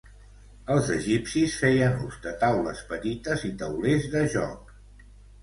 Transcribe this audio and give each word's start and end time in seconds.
Els 0.75 0.87
egipcis 0.95 1.57
feien 1.63 1.99
ús 2.07 2.17
de 2.23 2.33
taules 2.45 2.81
petites 2.95 3.45
i 3.51 3.53
taulers 3.61 4.09
de 4.17 4.27
joc. 4.39 4.75